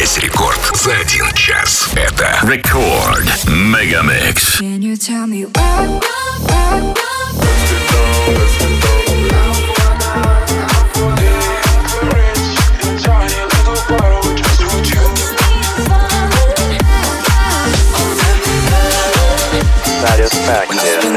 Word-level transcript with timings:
Весь 0.00 0.18
рекорд 0.18 0.60
за 0.74 0.92
один 0.92 1.32
час. 1.34 1.88
Это 1.94 2.38
Рекорд 2.42 3.44
Мегамикс. 3.46 4.60
Can 4.60 4.80
you 4.82 4.96
tell 4.96 5.26
me 5.26 5.44
why? 5.54 6.00
Satisfaction. 20.00 21.16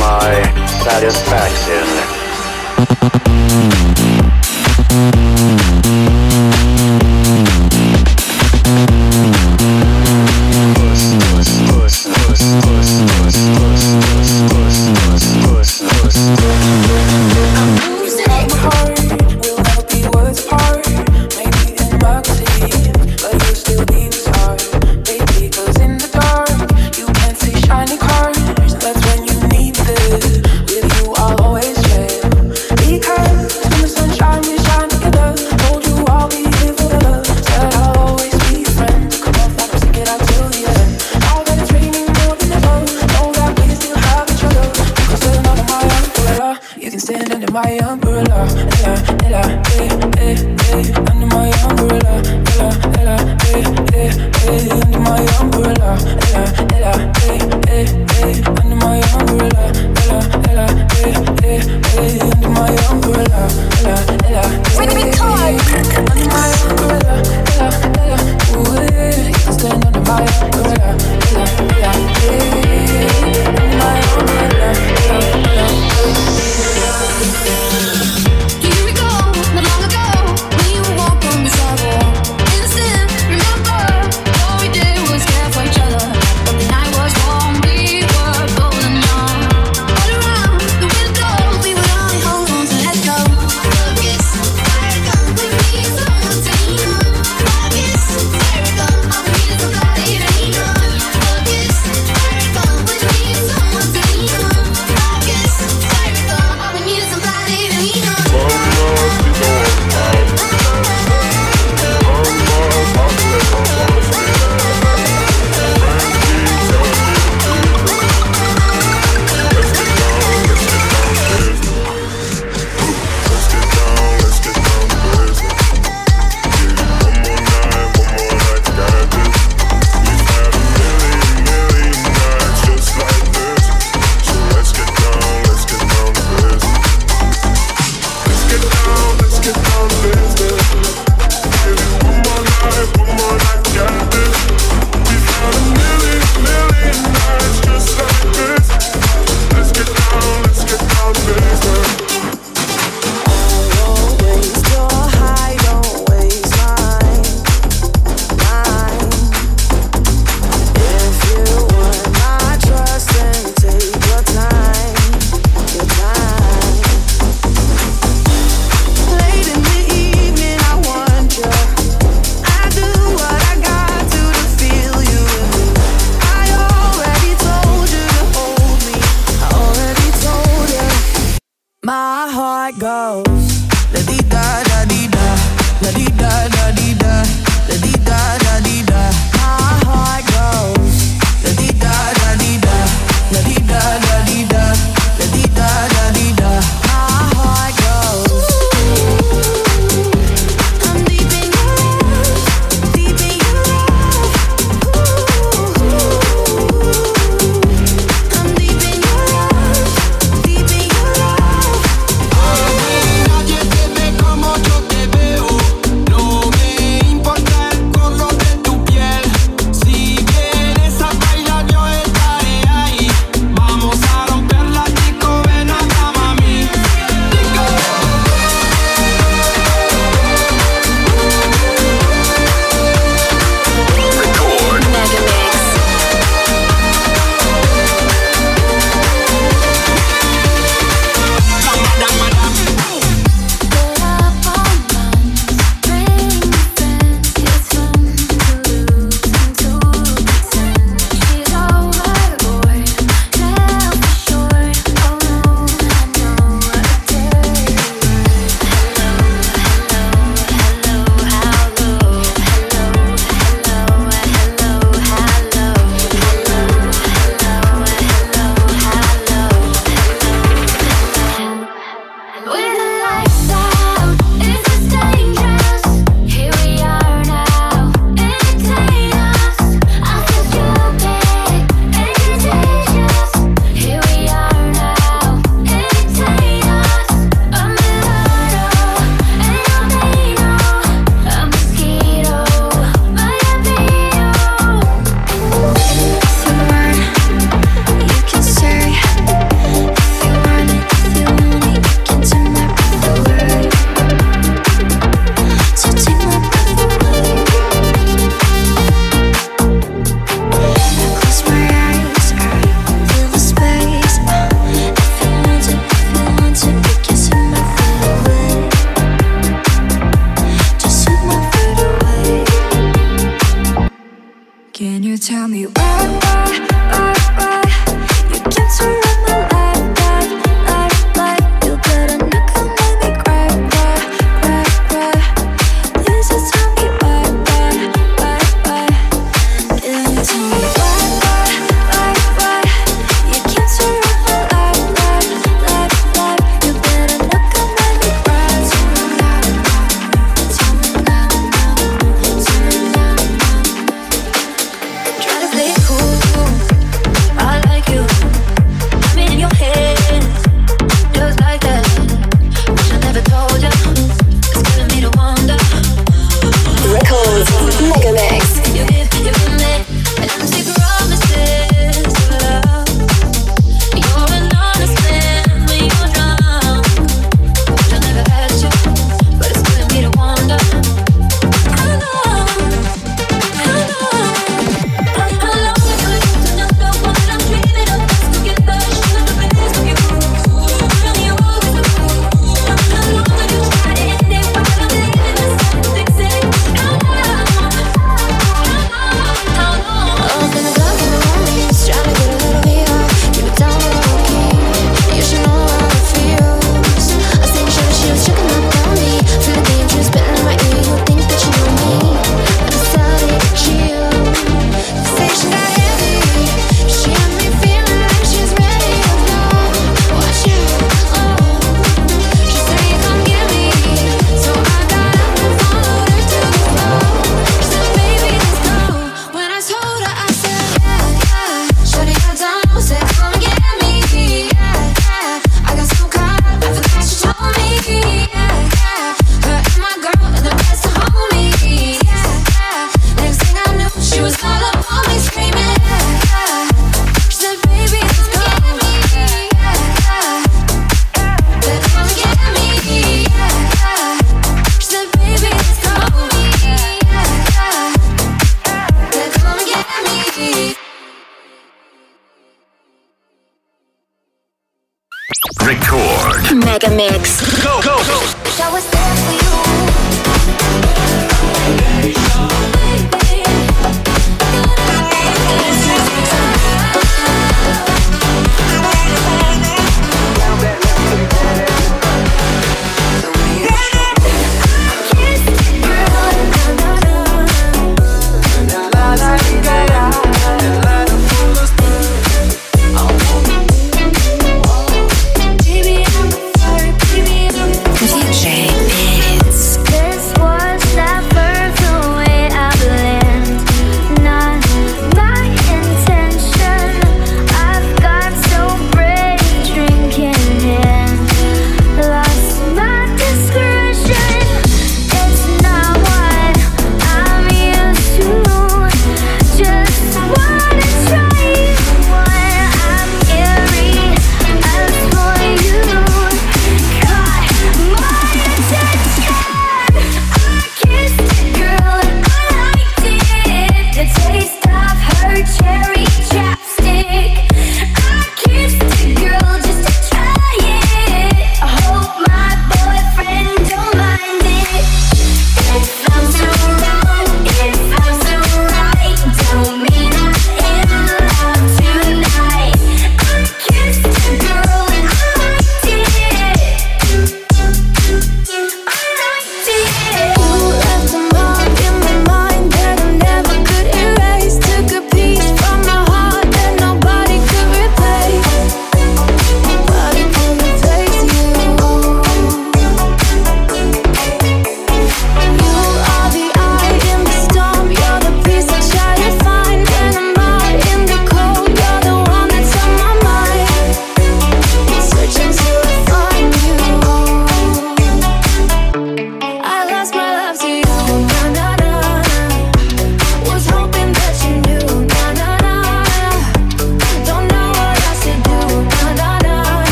my 0.00 0.42
satisfaction. 0.84 2.22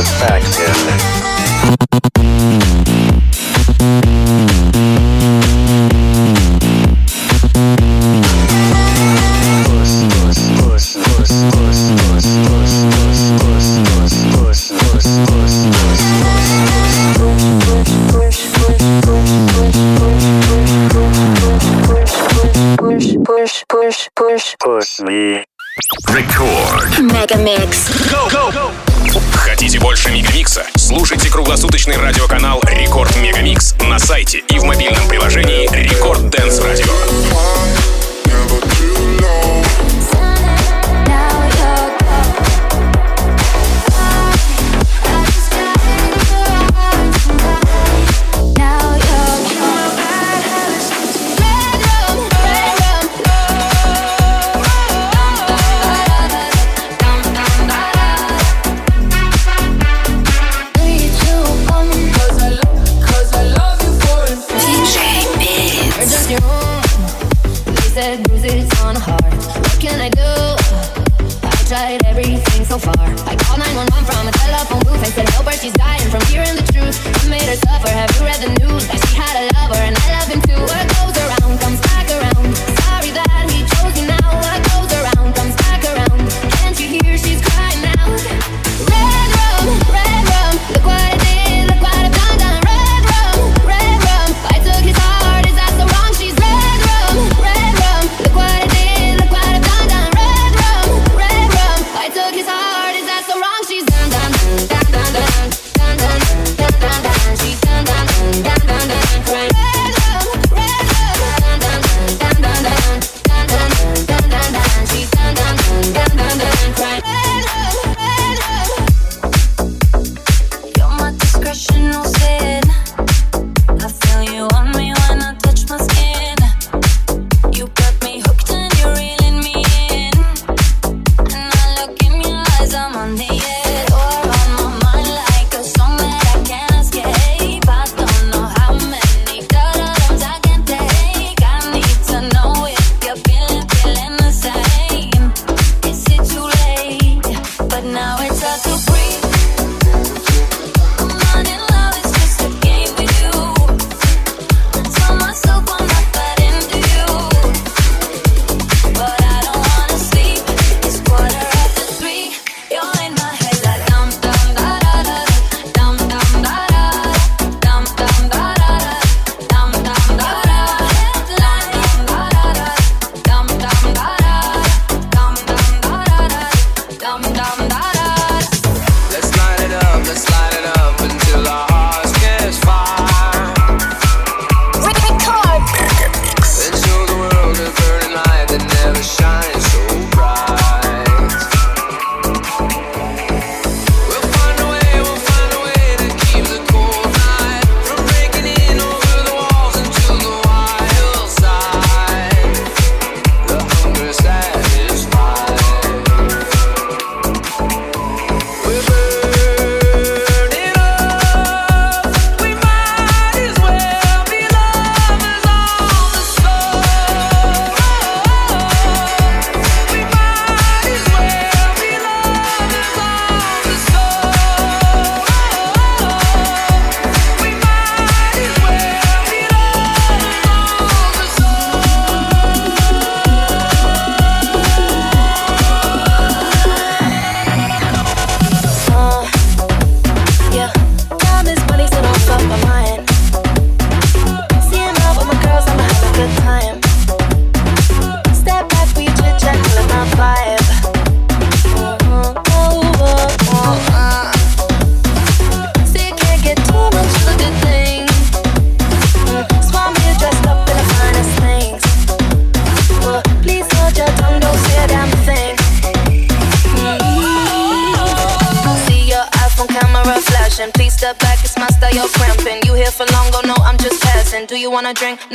Push, 0.00 0.49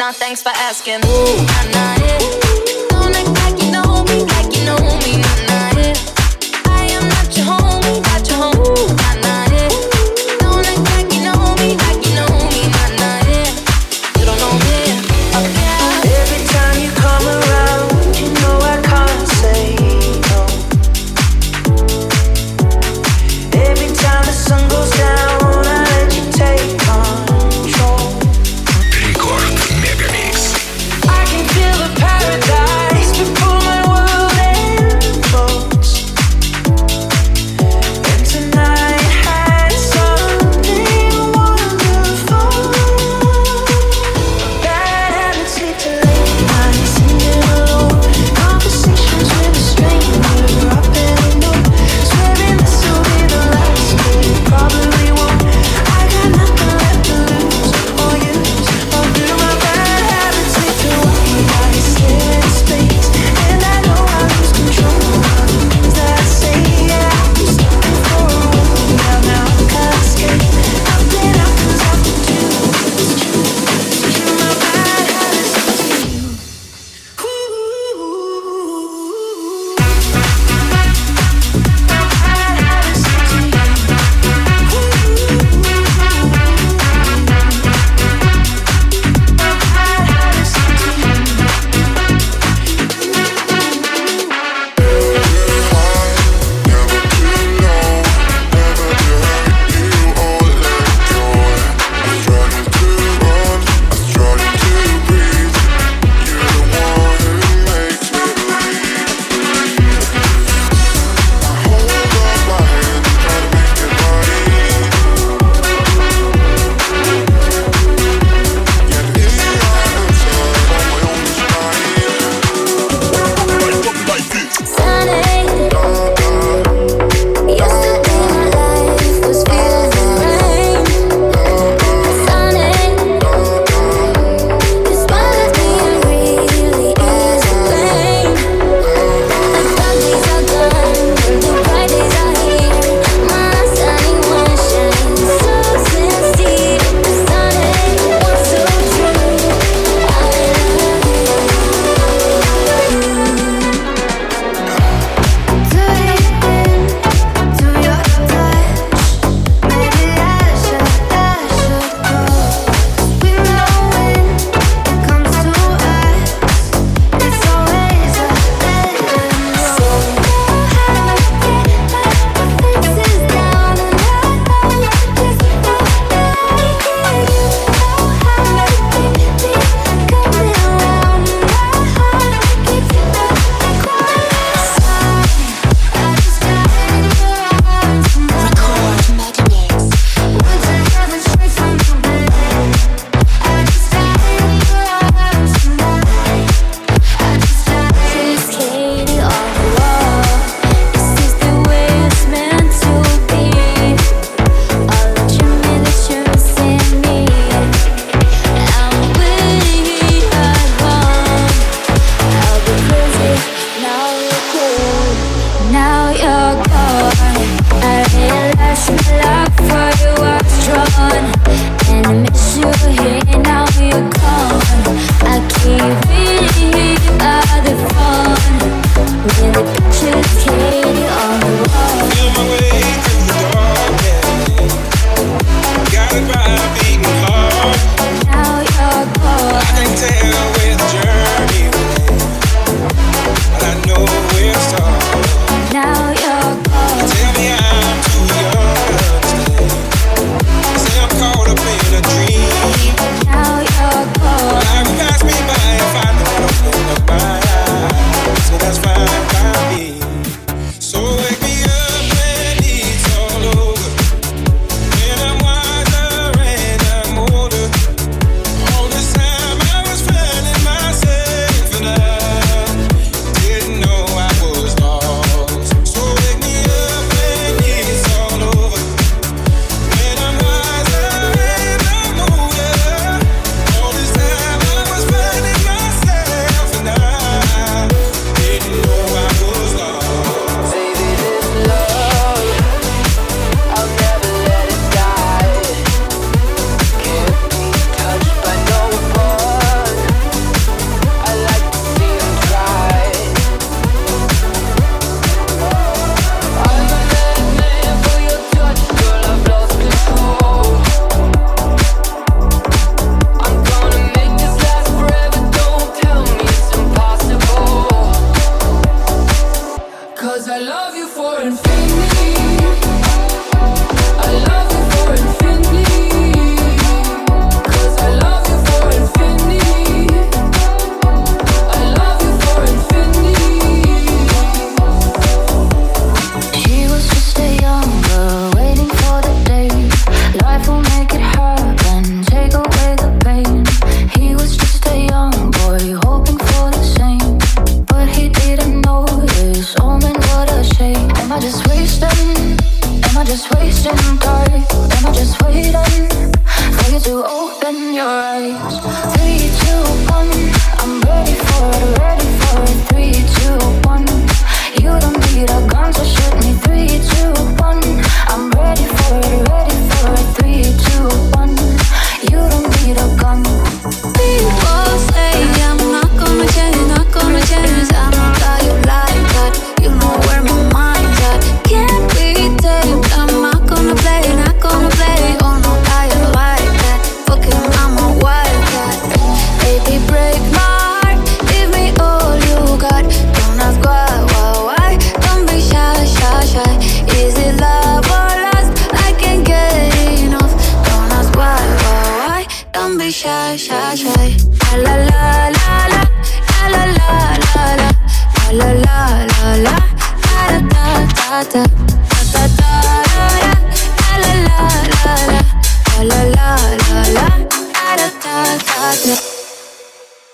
Nah, 0.06 0.12
thanks 0.12 0.44
for 0.44 0.50
asking. 0.50 1.05